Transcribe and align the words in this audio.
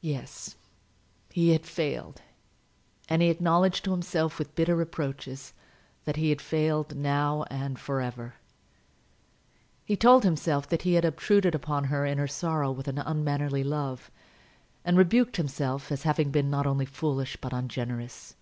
Yes; 0.00 0.54
he 1.32 1.50
had 1.50 1.66
failed: 1.66 2.22
and 3.08 3.20
he 3.20 3.30
acknowledged 3.30 3.84
to 3.84 3.90
himself, 3.90 4.38
with 4.38 4.54
bitter 4.54 4.76
reproaches, 4.76 5.54
that 6.04 6.14
he 6.14 6.28
had 6.28 6.40
failed, 6.40 6.94
now 6.94 7.42
and 7.50 7.76
for 7.80 8.00
ever. 8.00 8.34
He 9.84 9.96
told 9.96 10.22
himself 10.22 10.68
that 10.68 10.82
he 10.82 10.94
had 10.94 11.04
obtruded 11.04 11.56
upon 11.56 11.82
her 11.86 12.06
in 12.06 12.18
her 12.18 12.28
sorrow 12.28 12.70
with 12.70 12.86
an 12.86 12.98
unmannerly 12.98 13.64
love, 13.64 14.08
and 14.84 14.96
rebuked 14.96 15.36
himself 15.36 15.90
as 15.90 16.04
having 16.04 16.30
been 16.30 16.48
not 16.48 16.64
only 16.64 16.86
foolish 16.86 17.34
but 17.40 17.52
ungenerous. 17.52 18.36